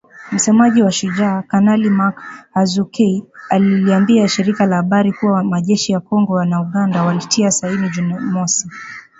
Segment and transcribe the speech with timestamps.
[0.31, 2.19] Msemaji wa Shujaa, Kanali Mak
[2.53, 8.69] Hazukay aliliambia shirika la habari kuwa majeshi ya Kongo na Uganda walitia saini Juni mosi.